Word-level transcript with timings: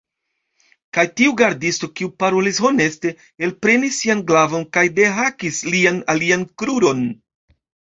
Kaj 0.97 1.03
tiu 1.21 1.35
gardisto, 1.41 1.89
kiu 1.99 2.09
parolis 2.25 2.61
honeste, 2.69 3.13
elprenis 3.51 4.01
sian 4.03 4.27
glavon 4.33 4.69
kaj 4.81 4.89
dehakis 5.01 5.65
lian 5.73 6.05
alian 6.19 6.53
kruron. 6.61 7.11